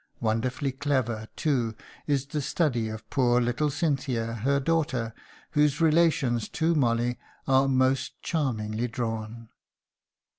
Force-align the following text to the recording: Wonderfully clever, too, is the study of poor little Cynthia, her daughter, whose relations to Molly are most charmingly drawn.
Wonderfully 0.19 0.71
clever, 0.71 1.27
too, 1.35 1.75
is 2.07 2.25
the 2.25 2.41
study 2.41 2.87
of 2.89 3.07
poor 3.11 3.39
little 3.39 3.69
Cynthia, 3.69 4.33
her 4.33 4.59
daughter, 4.59 5.13
whose 5.51 5.79
relations 5.79 6.49
to 6.49 6.73
Molly 6.73 7.19
are 7.47 7.67
most 7.67 8.19
charmingly 8.23 8.87
drawn. 8.87 9.49